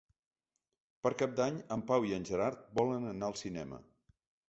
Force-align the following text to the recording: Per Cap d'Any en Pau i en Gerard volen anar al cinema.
Per 1.03 1.11
Cap 1.19 1.35
d'Any 1.41 1.61
en 1.77 1.85
Pau 1.93 2.09
i 2.09 2.17
en 2.19 2.27
Gerard 2.33 2.67
volen 2.83 3.09
anar 3.15 3.33
al 3.33 3.41
cinema. 3.47 3.85